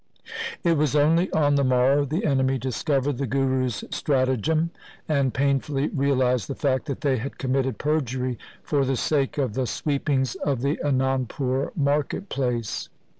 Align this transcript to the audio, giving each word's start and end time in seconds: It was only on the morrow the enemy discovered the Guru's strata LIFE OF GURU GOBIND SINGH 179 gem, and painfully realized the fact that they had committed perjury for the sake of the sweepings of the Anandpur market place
It 0.63 0.77
was 0.79 0.95
only 0.95 1.31
on 1.31 1.53
the 1.53 1.63
morrow 1.63 2.05
the 2.05 2.25
enemy 2.25 2.57
discovered 2.57 3.19
the 3.19 3.27
Guru's 3.27 3.83
strata 3.91 4.31
LIFE 4.31 4.39
OF 4.39 4.41
GURU 4.43 4.53
GOBIND 4.65 4.69
SINGH 4.73 5.15
179 5.15 5.23
gem, 5.27 5.27
and 5.27 5.33
painfully 5.35 5.87
realized 6.15 6.47
the 6.47 6.55
fact 6.55 6.85
that 6.87 7.01
they 7.01 7.17
had 7.17 7.37
committed 7.37 7.77
perjury 7.77 8.39
for 8.63 8.83
the 8.83 8.97
sake 8.97 9.37
of 9.37 9.53
the 9.53 9.67
sweepings 9.67 10.33
of 10.33 10.61
the 10.61 10.79
Anandpur 10.83 11.77
market 11.77 12.29
place 12.29 12.89